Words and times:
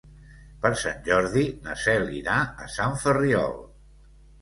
Per 0.63 0.71
Sant 0.83 1.03
Jordi 1.09 1.45
na 1.67 1.77
Cel 1.83 2.11
irà 2.23 2.41
a 2.67 2.73
Sant 2.79 3.01
Ferriol. 3.07 3.59